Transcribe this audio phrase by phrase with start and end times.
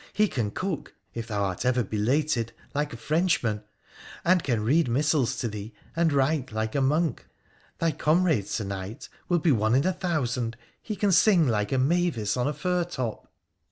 [0.13, 3.61] He can cook (if thou art ever belated) like a Frenchman,
[4.25, 7.27] and can read missals to thee, and write like a monk—
[7.77, 11.77] thy comrade, Sir knight, will be one in a thousand— he can sing like a
[11.77, 13.31] mavis on a fir top.'